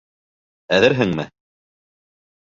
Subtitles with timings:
[0.77, 1.25] Әҙерһеңме?